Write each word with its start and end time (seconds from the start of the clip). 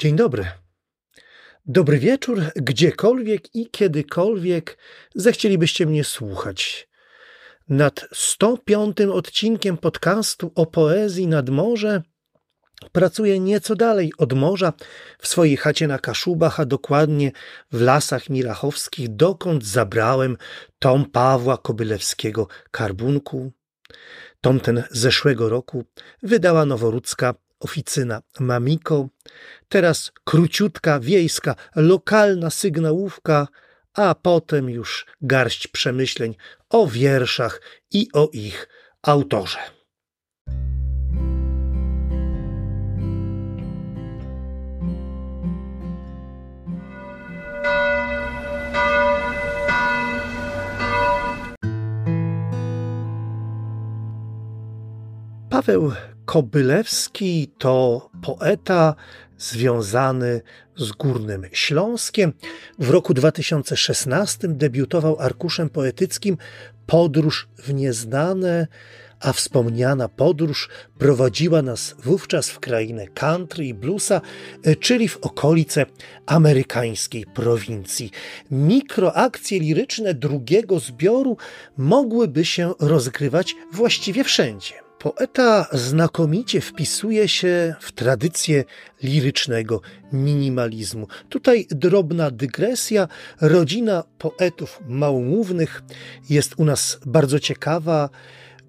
Dzień 0.00 0.16
dobry. 0.16 0.46
Dobry 1.66 1.98
wieczór, 1.98 2.42
gdziekolwiek 2.56 3.54
i 3.54 3.70
kiedykolwiek 3.70 4.78
zechcielibyście 5.14 5.86
mnie 5.86 6.04
słuchać. 6.04 6.88
Nad 7.68 8.06
105 8.12 9.00
odcinkiem 9.00 9.76
podcastu 9.76 10.52
o 10.54 10.66
poezji 10.66 11.26
nad 11.26 11.50
morze 11.50 12.02
pracuję 12.92 13.40
nieco 13.40 13.76
dalej 13.76 14.12
od 14.18 14.32
morza, 14.32 14.72
w 15.18 15.28
swojej 15.28 15.56
chacie 15.56 15.86
na 15.86 15.98
Kaszubach, 15.98 16.60
a 16.60 16.64
dokładnie 16.64 17.32
w 17.72 17.80
lasach 17.80 18.30
mirachowskich, 18.30 19.08
dokąd 19.08 19.64
zabrałem 19.64 20.36
tom 20.78 21.04
Pawła 21.04 21.58
Kobylewskiego 21.58 22.48
Karbunku. 22.70 23.52
Tom 24.40 24.60
ten 24.60 24.84
zeszłego 24.90 25.48
roku 25.48 25.84
wydała 26.22 26.66
noworudzka 26.66 27.34
oficyna 27.60 28.22
Mamiko, 28.40 29.08
teraz 29.68 30.12
króciutka, 30.24 31.00
wiejska, 31.00 31.54
lokalna 31.76 32.50
sygnałówka, 32.50 33.48
a 33.94 34.14
potem 34.14 34.70
już 34.70 35.06
garść 35.20 35.66
przemyśleń 35.66 36.34
o 36.70 36.86
wierszach 36.86 37.60
i 37.90 38.08
o 38.12 38.28
ich 38.32 38.68
autorze. 39.02 39.58
Paweł 55.50 55.92
Kobylewski 56.30 57.50
to 57.58 58.10
poeta 58.22 58.94
związany 59.38 60.40
z 60.76 60.92
Górnym 60.92 61.46
Śląskiem. 61.52 62.32
W 62.78 62.90
roku 62.90 63.14
2016 63.14 64.48
debiutował 64.48 65.20
arkuszem 65.20 65.68
poetyckim 65.68 66.36
Podróż 66.86 67.48
w 67.58 67.74
nieznane, 67.74 68.66
a 69.20 69.32
wspomniana 69.32 70.08
podróż 70.08 70.68
prowadziła 70.98 71.62
nas 71.62 71.94
wówczas 72.04 72.50
w 72.50 72.60
krainę 72.60 73.08
country 73.08 73.66
i 73.66 73.74
bluesa, 73.74 74.20
czyli 74.80 75.08
w 75.08 75.16
okolice 75.16 75.86
amerykańskiej 76.26 77.26
prowincji. 77.26 78.10
Mikroakcje 78.50 79.60
liryczne 79.60 80.14
drugiego 80.14 80.78
zbioru 80.78 81.36
mogłyby 81.76 82.44
się 82.44 82.74
rozgrywać 82.80 83.54
właściwie 83.72 84.24
wszędzie. 84.24 84.89
Poeta 85.00 85.66
znakomicie 85.72 86.60
wpisuje 86.60 87.28
się 87.28 87.74
w 87.80 87.92
tradycję 87.92 88.64
lirycznego 89.02 89.80
minimalizmu. 90.12 91.06
Tutaj 91.28 91.66
drobna 91.70 92.30
dygresja. 92.30 93.08
Rodzina 93.40 94.04
poetów 94.18 94.80
małomównych 94.88 95.82
jest 96.30 96.54
u 96.56 96.64
nas 96.64 96.98
bardzo 97.06 97.38
ciekawa 97.38 98.10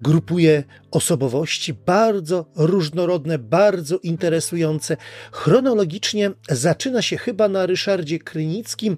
grupuje 0.02 0.64
osobowości 0.90 1.74
bardzo 1.74 2.46
różnorodne, 2.56 3.38
bardzo 3.38 3.98
interesujące. 3.98 4.96
Chronologicznie 5.32 6.30
zaczyna 6.50 7.02
się 7.02 7.16
chyba 7.16 7.48
na 7.48 7.66
Ryszardzie 7.66 8.18
Krynickim, 8.18 8.96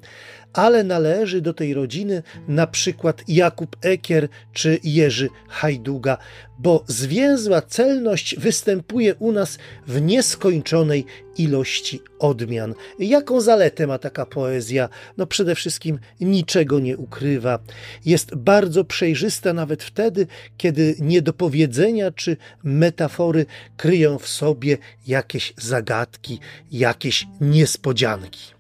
ale 0.55 0.85
należy 0.85 1.41
do 1.41 1.55
tej 1.55 1.75
rodziny 1.75 2.23
na 2.49 2.67
przykład 2.67 3.23
Jakub 3.29 3.77
Ekier 3.83 4.29
czy 4.53 4.79
Jerzy 4.85 5.29
Hajduga, 5.49 6.19
bo 6.59 6.85
zwięzła 6.87 7.63
celność 7.63 8.37
występuje 8.39 9.15
u 9.15 9.33
nas 9.33 9.59
w 9.87 10.01
nieskończonej 10.01 11.07
ilości 11.39 12.01
odmian. 12.19 12.75
Jaką 12.99 13.41
zaletę 13.41 13.87
ma 13.87 13.99
taka 13.99 14.27
poezja? 14.27 14.89
No 15.17 15.27
przede 15.27 15.55
wszystkim 15.55 15.99
niczego 16.21 16.81
nie 16.81 16.97
ukrywa. 16.97 17.59
Jest 18.05 18.35
bardzo 18.35 18.85
przejrzysta 18.85 19.53
nawet 19.53 19.83
wtedy, 19.83 20.27
kiedy 20.57 20.95
niedopowiedzenia 20.99 22.11
czy 22.11 22.37
metafory 22.65 23.47
kryją 23.77 24.19
w 24.19 24.29
sobie 24.29 24.79
jakieś 25.07 25.55
zagadki, 25.57 26.41
jakieś 26.73 27.27
niespodzianki. 27.41 28.54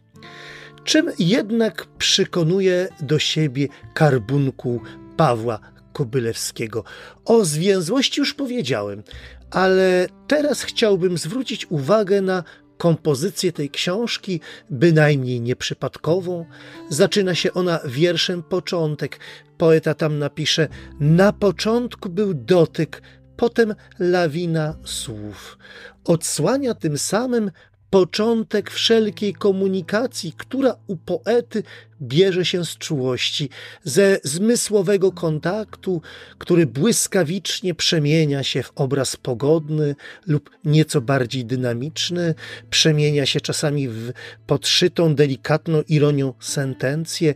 Czym 0.84 1.11
jednak 1.19 1.87
przekonuje 1.99 2.89
do 3.00 3.19
siebie 3.19 3.69
karbunku 3.95 4.81
Pawła 5.17 5.59
Kobylewskiego? 5.93 6.84
O 7.25 7.45
zwięzłości 7.45 8.21
już 8.21 8.34
powiedziałem, 8.34 9.03
ale 9.50 10.06
teraz 10.27 10.62
chciałbym 10.62 11.19
zwrócić 11.19 11.67
uwagę 11.71 12.21
na 12.21 12.44
kompozycję 12.78 13.53
tej 13.53 13.71
książki, 13.71 14.41
bynajmniej 14.71 15.41
nieprzypadkową. 15.41 16.47
Zaczyna 16.89 17.34
się 17.34 17.53
ona 17.53 17.81
wierszem 17.84 18.43
początek. 18.43 19.21
Poeta 19.59 19.94
tam 19.94 20.19
napisze: 20.19 20.69
Na 21.00 21.33
początku 21.33 22.09
był 22.09 22.34
dotyk, 22.34 23.03
potem 23.37 23.75
lawina 23.99 24.77
słów. 24.84 25.59
Odsłania 26.05 26.75
tym 26.75 26.99
samym 26.99 27.50
początek 27.94 28.71
wszelkiej 28.71 29.34
komunikacji, 29.34 30.32
która 30.37 30.77
u 30.87 30.97
poety 30.97 31.62
bierze 32.03 32.44
się 32.44 32.65
z 32.65 32.78
czułości, 32.78 33.49
ze 33.84 34.19
zmysłowego 34.25 35.12
kontaktu, 35.12 36.03
który 36.38 36.66
błyskawicznie 36.66 37.75
przemienia 37.75 38.43
się 38.43 38.62
w 38.62 38.72
obraz 38.75 39.16
pogodny 39.16 39.94
lub 40.27 40.50
nieco 40.65 41.00
bardziej 41.00 41.44
dynamiczny, 41.44 42.34
przemienia 42.71 43.27
się 43.27 43.41
czasami 43.41 43.88
w 43.88 44.12
podszytą, 44.47 45.15
delikatną 45.15 45.82
ironią 45.88 46.34
sentencję, 46.41 47.34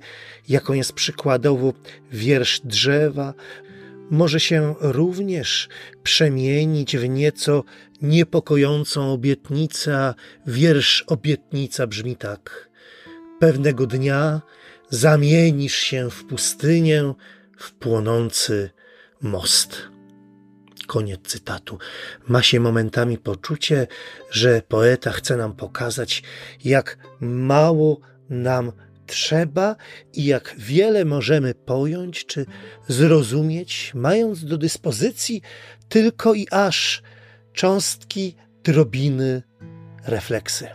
jaką 0.49 0.73
jest 0.73 0.93
przykładowo 0.93 1.73
wiersz 2.13 2.61
drzewa, 2.65 3.35
może 4.11 4.41
się 4.41 4.75
również 4.81 5.69
przemienić 6.03 6.97
w 6.97 7.09
nieco 7.09 7.65
niepokojącą 8.03 9.13
obietnicę, 9.13 10.15
wiersz 10.47 11.05
obietnica 11.07 11.87
brzmi 11.87 12.17
tak. 12.17 12.71
Pewnego 13.41 13.87
dnia 13.87 14.43
zamienisz 14.91 15.75
się 15.75 16.11
w 16.11 16.25
pustynię, 16.25 17.15
w 17.59 17.73
płonący 17.73 18.71
most. 19.21 19.83
Koniec 20.87 21.21
cytatu. 21.23 21.79
Ma 22.29 22.43
się 22.43 22.61
momentami 22.61 23.19
poczucie, 23.19 23.87
że 24.31 24.63
poeta 24.69 25.11
chce 25.11 25.37
nam 25.37 25.53
pokazać, 25.53 26.23
jak 26.65 26.99
mało 27.21 28.01
nam 28.31 28.73
trzeba 29.09 29.77
i 30.13 30.25
jak 30.25 30.55
wiele 30.59 31.05
możemy 31.05 31.55
pojąć 31.55 32.27
czy 32.27 32.47
zrozumieć, 32.89 33.93
mając 33.95 34.45
do 34.45 34.59
dyspozycji 34.59 35.43
tylko 35.89 36.35
i 36.35 36.47
aż 36.51 37.03
cząstki, 37.53 38.35
drobiny, 38.65 39.43
refleksy. 40.05 40.67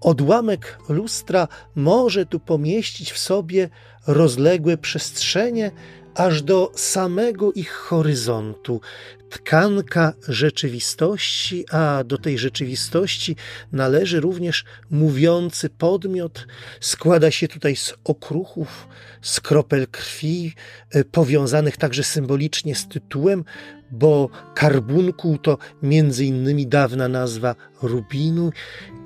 Odłamek 0.00 0.78
lustra 0.88 1.48
może 1.74 2.26
tu 2.26 2.40
pomieścić 2.40 3.12
w 3.12 3.18
sobie 3.18 3.68
rozległe 4.06 4.76
przestrzenie, 4.76 5.70
aż 6.14 6.42
do 6.42 6.72
samego 6.74 7.52
ich 7.52 7.70
horyzontu, 7.72 8.80
tkanka 9.32 10.12
rzeczywistości, 10.28 11.64
a 11.70 12.04
do 12.04 12.18
tej 12.18 12.38
rzeczywistości 12.38 13.36
należy 13.72 14.20
również 14.20 14.64
mówiący 14.90 15.70
podmiot. 15.70 16.46
Składa 16.80 17.30
się 17.30 17.48
tutaj 17.48 17.76
z 17.76 17.94
okruchów, 18.04 18.88
z 19.22 19.40
kropel 19.40 19.86
krwi, 19.88 20.54
e, 20.90 21.04
powiązanych 21.04 21.76
także 21.76 22.04
symbolicznie 22.04 22.74
z 22.74 22.88
tytułem, 22.88 23.44
bo 23.90 24.28
karbunkuł 24.54 25.38
to 25.38 25.58
między 25.82 26.24
innymi 26.24 26.66
dawna 26.66 27.08
nazwa 27.08 27.54
rubinu 27.82 28.50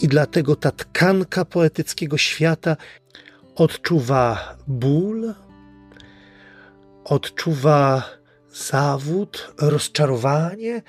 i 0.01 0.09
dlatego 0.09 0.57
ta 0.57 0.71
tkanka 0.71 1.45
poetyckiego 1.45 2.19
świata 2.19 2.77
odczuwa 3.57 4.57
ból, 4.67 5.35
odczuwa 7.05 8.17
zawód, 8.57 9.53
rozczarowanie 9.59 10.83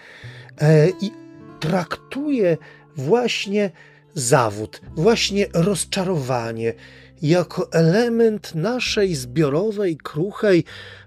e, 0.58 0.90
i 0.90 1.12
traktuje 1.60 2.58
właśnie 2.96 3.72
zawód, 4.14 4.82
właśnie 4.96 5.48
rozczarowanie 5.54 6.74
jako 7.22 7.72
element 7.72 8.56
naszej 8.56 9.16
zbiorowej, 9.16 9.98
kruchej, 9.98 10.64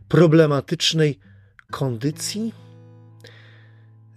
problematycznej 0.09 1.19
kondycji? 1.71 2.55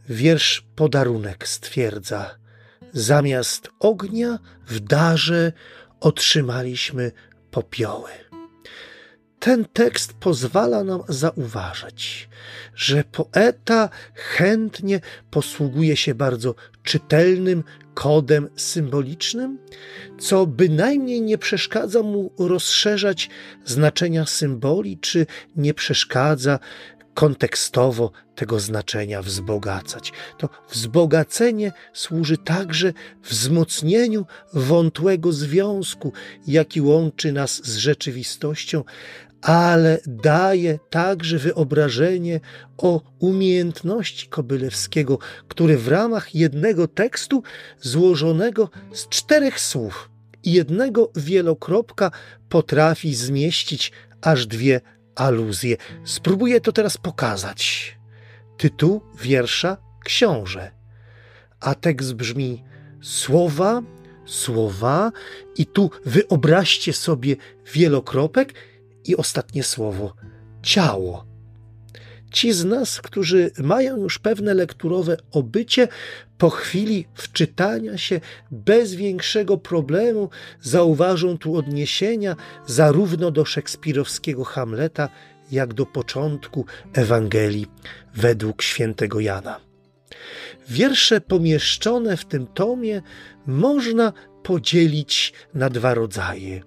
Wiersz 0.09 0.65
Podarunek 0.75 1.47
stwierdza: 1.47 2.35
Zamiast 2.93 3.69
ognia 3.79 4.39
w 4.67 4.79
darze 4.79 5.51
otrzymaliśmy 5.99 7.11
popioły. 7.51 8.22
Ten 9.43 9.65
tekst 9.65 10.13
pozwala 10.13 10.83
nam 10.83 11.01
zauważyć, 11.09 12.29
że 12.75 13.03
poeta 13.03 13.89
chętnie 14.15 14.99
posługuje 15.31 15.97
się 15.97 16.15
bardzo 16.15 16.55
czytelnym, 16.83 17.63
kodem 17.93 18.49
symbolicznym, 18.55 19.57
co 20.19 20.45
bynajmniej 20.47 21.21
nie 21.21 21.37
przeszkadza 21.37 22.03
mu 22.03 22.31
rozszerzać 22.39 23.29
znaczenia 23.65 24.25
symboli, 24.25 24.97
czy 24.97 25.25
nie 25.55 25.73
przeszkadza 25.73 26.59
kontekstowo 27.13 28.11
tego 28.35 28.59
znaczenia 28.59 29.21
wzbogacać. 29.21 30.11
To 30.37 30.49
wzbogacenie 30.69 31.71
służy 31.93 32.37
także 32.37 32.93
wzmocnieniu 33.23 34.25
wątłego 34.53 35.31
związku, 35.31 36.13
jaki 36.47 36.81
łączy 36.81 37.31
nas 37.31 37.65
z 37.65 37.77
rzeczywistością, 37.77 38.83
ale 39.43 39.99
daje 40.07 40.79
także 40.89 41.37
wyobrażenie 41.37 42.39
o 42.77 43.01
umiejętności 43.19 44.27
Kobylewskiego, 44.27 45.19
który 45.47 45.77
w 45.77 45.87
ramach 45.87 46.35
jednego 46.35 46.87
tekstu 46.87 47.43
złożonego 47.81 48.69
z 48.93 49.09
czterech 49.09 49.59
słów 49.59 50.09
i 50.43 50.51
jednego 50.51 51.11
wielokropka 51.15 52.11
potrafi 52.49 53.15
zmieścić 53.15 53.91
aż 54.21 54.45
dwie 54.47 54.81
aluzje. 55.15 55.77
Spróbuję 56.03 56.61
to 56.61 56.71
teraz 56.71 56.97
pokazać. 56.97 57.95
Tytuł 58.57 59.01
wiersza 59.21 59.77
Książę, 60.05 60.71
a 61.59 61.75
tekst 61.75 62.13
brzmi 62.13 62.63
słowa, 63.01 63.81
słowa 64.25 65.11
i 65.57 65.65
tu 65.65 65.89
wyobraźcie 66.05 66.93
sobie 66.93 67.35
wielokropek 67.73 68.53
i 69.05 69.15
ostatnie 69.15 69.63
słowo 69.63 70.13
ciało. 70.61 71.25
Ci 72.31 72.53
z 72.53 72.65
nas, 72.65 73.01
którzy 73.01 73.51
mają 73.57 73.97
już 73.97 74.19
pewne 74.19 74.53
lekturowe 74.53 75.17
obycie, 75.31 75.87
po 76.37 76.49
chwili 76.49 77.05
wczytania 77.13 77.97
się 77.97 78.21
bez 78.51 78.93
większego 78.93 79.57
problemu 79.57 80.29
zauważą 80.61 81.37
tu 81.37 81.55
odniesienia 81.55 82.35
zarówno 82.67 83.31
do 83.31 83.45
szekspirowskiego 83.45 84.43
Hamleta, 84.43 85.09
jak 85.51 85.73
do 85.73 85.85
początku 85.85 86.65
Ewangelii 86.93 87.67
według 88.15 88.61
świętego 88.61 89.19
Jana. 89.19 89.59
Wiersze 90.69 91.21
pomieszczone 91.21 92.17
w 92.17 92.25
tym 92.25 92.47
tomie 92.47 93.01
można 93.45 94.13
podzielić 94.43 95.33
na 95.53 95.69
dwa 95.69 95.93
rodzaje. 95.93 96.61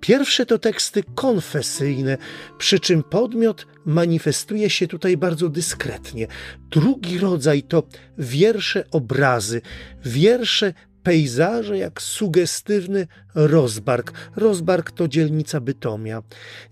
Pierwsze 0.00 0.46
to 0.46 0.58
teksty 0.58 1.02
konfesyjne, 1.14 2.18
przy 2.58 2.80
czym 2.80 3.02
podmiot 3.02 3.66
manifestuje 3.84 4.70
się 4.70 4.86
tutaj 4.86 5.16
bardzo 5.16 5.48
dyskretnie. 5.48 6.26
Drugi 6.70 7.18
rodzaj 7.18 7.62
to 7.62 7.82
wiersze 8.18 8.84
obrazy, 8.90 9.60
wiersze 10.04 10.74
pejzaże 11.08 11.78
jak 11.78 12.02
sugestywny 12.02 13.06
Rozbark. 13.34 14.12
Rozbark 14.36 14.90
to 14.90 15.08
dzielnica 15.08 15.60
Bytomia. 15.60 16.22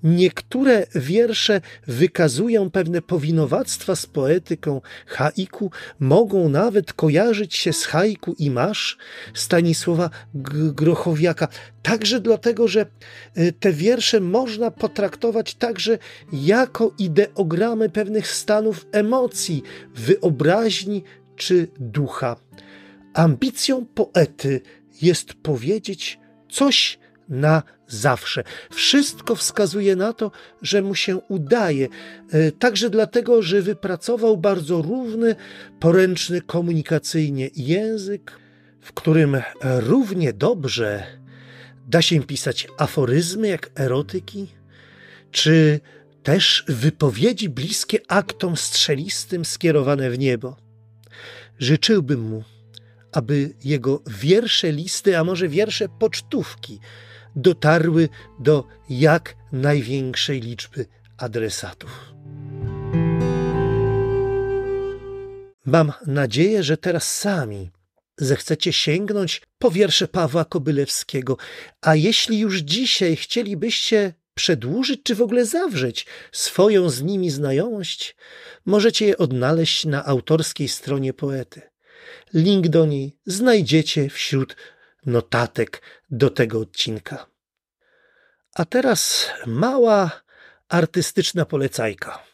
Niektóre 0.03 0.87
wiersze 0.95 1.61
wykazują 1.87 2.71
pewne 2.71 3.03
powinowactwa 3.03 3.97
z 3.97 4.07
poetyką 4.07 4.81
haiku, 5.07 5.71
mogą 6.01 6.49
nawet 6.49 6.93
kojarzyć 6.93 7.57
się 7.57 7.73
z 7.73 7.85
haiku 7.85 8.35
i 8.39 8.51
masz 8.51 8.99
Stanisława 9.35 10.11
Grochowiaka. 10.75 11.49
Także 11.83 12.21
dlatego, 12.21 12.69
że 12.69 12.87
y, 13.39 13.53
te 13.53 13.73
wiersze 13.73 14.21
można 14.21 14.71
potraktować 14.71 15.55
także 15.55 15.99
jako 16.33 16.93
ideogramy 16.99 17.89
pewnych 17.91 18.29
stanów 18.29 18.87
emocji, 18.93 19.63
wyobraźni 19.95 21.05
czy 21.37 21.69
ducha. 21.81 22.46
Ambicją 23.17 23.87
poety 23.87 24.61
jest 25.03 25.35
powiedzieć 25.35 26.19
coś 26.51 26.99
na 27.29 27.63
zawsze. 27.87 28.45
Wszystko 28.71 29.35
wskazuje 29.37 29.97
na 29.97 30.13
to, 30.13 30.31
że 30.63 30.83
mu 30.83 30.95
się 30.95 31.17
udaje, 31.17 31.89
e, 32.31 32.53
także 32.53 32.91
dlatego, 32.91 33.43
że 33.43 33.63
wypracował 33.63 34.37
bardzo 34.37 34.83
równy, 34.83 35.37
poręczny 35.81 36.41
komunikacyjnie 36.41 37.51
język, 37.57 38.33
w 38.81 38.93
którym 38.93 39.43
równie 39.63 40.33
dobrze 40.33 41.07
da 41.89 42.03
się 42.03 42.23
pisać 42.23 42.69
aforyzmy 42.79 43.49
jak 43.49 43.71
erotyki, 43.75 44.47
czy 45.31 45.81
też 46.23 46.65
wypowiedzi 46.69 47.49
bliskie 47.49 47.99
aktom 48.09 48.57
strzelistym 48.57 49.45
skierowane 49.45 50.11
w 50.11 50.19
niebo. 50.19 50.57
Życzyłbym 51.59 52.21
mu, 52.21 52.45
aby 53.17 53.55
jego 53.65 54.03
wiersze 54.07 54.73
listy, 54.73 55.19
a 55.19 55.25
może 55.25 55.49
wiersze 55.49 55.89
pocztówki 55.89 56.81
dotarły 57.37 58.09
do 58.39 58.65
jak 58.89 59.37
największej 59.53 60.41
liczby 60.41 60.87
adresatów. 61.19 62.15
Mam 65.67 65.93
nadzieję, 66.07 66.63
że 66.63 66.77
teraz 66.77 67.17
sami 67.17 67.71
zechcecie 68.19 68.73
sięgnąć 68.73 69.43
po 69.59 69.71
wiersze 69.71 70.09
Pawła 70.09 70.45
Kobylewskiego, 70.45 71.37
a 71.83 71.95
jeśli 71.95 72.39
już 72.39 72.59
dzisiaj 72.59 73.17
chcielibyście 73.17 74.15
przedłużyć 74.35 75.01
czy 75.03 75.15
w 75.15 75.23
ogóle 75.23 75.47
zawrzeć 75.47 76.07
swoją 76.33 76.91
z 76.91 77.03
nimi 77.03 77.31
znajomość, 77.31 78.17
możecie 78.67 79.07
je 79.07 79.19
odnaleźć 79.19 79.85
na 79.85 80.05
autorskiej 80.05 80.69
stronie 80.69 81.13
poety. 81.13 81.76
Link 82.35 82.69
do 82.69 82.87
niej 82.87 83.17
znajdziecie 83.27 84.11
wśród 84.11 84.57
notatek 85.07 85.83
do 86.11 86.31
tego 86.31 86.61
odcinka. 86.61 87.27
A 88.55 88.65
teraz 88.65 89.31
mała 89.47 90.23
artystyczna 90.69 91.45
polecajka. 91.45 92.25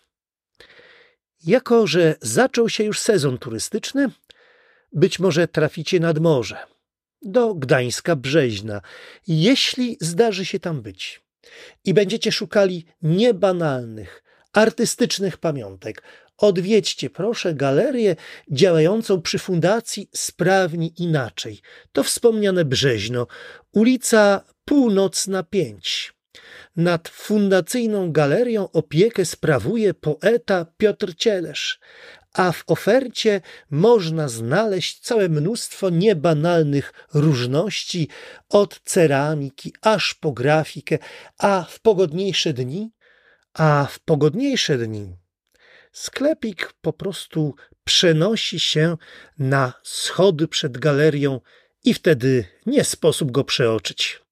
Jako, 1.46 1.87
że 1.87 2.14
zaczął 2.20 2.69
się 2.69 2.84
już 2.84 3.00
sezon 3.00 3.38
turystyczny, 3.38 4.11
być 4.93 5.19
może 5.19 5.49
traficie 5.49 6.00
nad 6.00 6.19
morze, 6.19 6.56
do 7.23 7.55
Gdańska 7.55 8.17
Brzeźna, 8.17 8.81
jeśli 9.26 9.96
zdarzy 10.00 10.44
się 10.44 10.61
tam 10.61 10.82
być. 10.82 11.23
I 11.84 11.94
będziecie 11.94 12.32
szukali 12.32 12.84
niebanalnych, 13.02 14.23
artystycznych 14.52 15.37
pamiątek, 15.38 16.02
Odwiedźcie 16.43 17.11
proszę 17.11 17.55
galerię 17.55 18.17
działającą 18.50 19.23
przy 19.23 19.39
Fundacji 19.39 20.09
Sprawni 20.15 20.93
Inaczej. 20.99 21.61
To 21.93 22.03
wspomniane 22.03 22.65
Brzeźno, 22.65 23.27
ulica 23.73 24.44
Północna 24.65 25.43
5. 25.43 26.15
Nad 26.77 27.08
fundacyjną 27.08 28.13
galerią 28.13 28.69
opiekę 28.72 29.25
sprawuje 29.25 29.94
poeta 29.94 30.67
Piotr 30.77 31.15
Cielesz, 31.17 31.81
a 32.32 32.53
w 32.53 32.65
ofercie 32.67 33.41
można 33.70 34.29
znaleźć 34.29 35.01
całe 35.01 35.29
mnóstwo 35.29 35.91
niebanalnych 35.91 36.93
różności, 37.15 38.08
od 38.49 38.81
ceramiki 38.84 39.75
aż 39.82 40.15
po 40.15 40.32
grafikę, 40.32 40.99
a 41.39 41.67
w 41.69 41.81
pogodniejsze 41.81 42.53
dni, 42.53 42.91
a 43.55 43.87
w 43.91 43.99
pogodniejsze 43.99 44.79
dni 44.79 45.21
sklepik 45.93 46.72
po 46.81 46.93
prostu 46.93 47.55
przenosi 47.84 48.61
się 48.61 48.96
na 49.39 49.72
schody 49.82 50.49
przed 50.49 50.79
galerią 50.79 51.41
i 51.84 51.94
wtedy 51.94 52.44
nie 52.67 52.84
sposób 52.84 53.31
go 53.31 53.44
przeoczyć. 53.44 54.22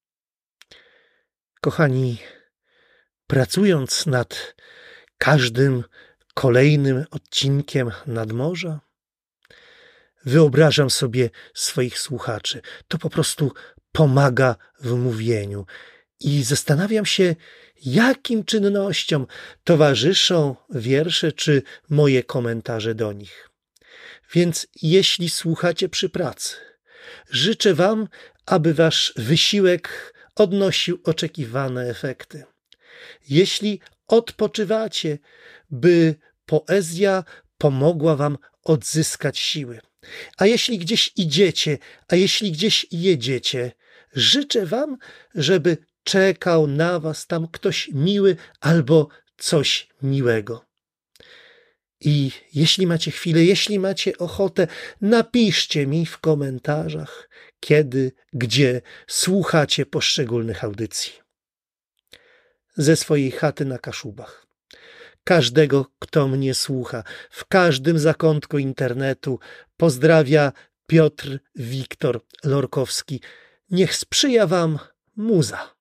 Kochani, 1.61 2.19
pracując 3.26 4.07
nad 4.07 4.55
każdym 5.19 5.85
kolejnym 6.35 7.05
odcinkiem 7.11 7.90
nadmorza, 8.07 8.81
wyobrażam 10.25 10.90
sobie 10.90 11.31
swoich 11.55 11.99
słuchaczy. 11.99 12.62
To 12.88 12.99
po 12.99 13.11
prostu 13.11 13.52
pomaga 13.93 14.57
w 14.81 14.95
mówieniu. 14.95 15.67
I 16.21 16.43
zastanawiam 16.43 17.07
się, 17.07 17.37
jakim 17.85 18.45
czynnościom 18.45 19.27
towarzyszą 19.65 20.57
wiersze 20.71 21.33
czy 21.33 21.63
moje 21.89 22.23
komentarze 22.23 22.95
do 22.95 23.13
nich. 23.13 23.51
Więc 24.35 24.67
jeśli 24.83 25.31
słuchacie 25.31 25.89
przy 25.89 26.09
pracy, 26.09 26.57
życzę 27.31 27.75
Wam, 27.75 28.09
aby 28.47 28.75
Wasz 28.75 29.13
wysiłek 29.17 30.15
odnosił 30.35 31.01
oczekiwane 31.05 31.83
efekty. 31.91 32.45
Jeśli 33.29 33.81
odpoczywacie, 34.09 35.19
by 35.71 36.15
poezja 36.47 37.25
pomogła 37.59 38.17
Wam 38.17 38.39
odzyskać 38.65 39.39
siły. 39.39 39.81
A 40.37 40.47
jeśli 40.47 40.79
gdzieś 40.79 41.13
idziecie, 41.17 41.79
a 42.09 42.17
jeśli 42.17 42.53
gdzieś 42.53 42.87
jedziecie, 42.91 43.73
życzę 44.13 44.67
Wam, 44.67 44.97
żeby 45.35 45.77
czekał 46.11 46.67
na 46.67 47.00
was 47.00 47.26
tam 47.26 47.49
ktoś 47.49 47.88
miły 47.93 48.37
albo 48.61 49.09
coś 49.37 49.88
miłego. 50.02 50.64
I 52.00 52.31
jeśli 52.55 52.87
macie 52.87 53.11
chwilę, 53.11 53.45
jeśli 53.45 53.79
macie 53.79 54.19
ochotę, 54.19 54.67
napiszcie 55.00 55.87
mi 55.87 56.07
w 56.07 56.19
komentarzach, 56.19 57.29
kiedy, 57.61 58.12
gdzie 58.33 58.83
słuchacie 59.07 59.87
poszczególnych 59.87 60.64
audycji. 60.64 61.12
Ze 62.76 62.97
swojej 62.97 63.31
chaty 63.31 63.64
na 63.64 63.79
Kaszubach. 63.79 64.47
Każdego, 65.25 65.87
kto 65.99 66.29
mnie 66.29 66.55
słucha, 66.55 67.05
w 67.31 67.45
każdym 67.45 67.99
zakątku 67.99 68.59
internetu, 68.59 69.38
pozdrawia 69.76 70.52
Piotr 70.87 71.38
Wiktor 71.55 72.21
Lorkowski. 72.45 73.21
Niech 73.71 73.97
sprzyja 73.97 74.47
Wam 74.47 74.79
muza. 75.17 75.80